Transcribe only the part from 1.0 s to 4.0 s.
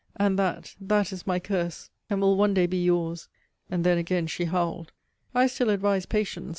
is my curse, and will one day be yours! And then